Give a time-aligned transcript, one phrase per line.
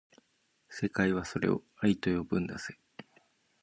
[0.67, 2.79] 世界はそれを愛と呼ぶんだぜ